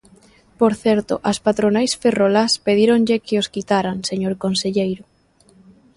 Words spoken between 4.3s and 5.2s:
conselleiro.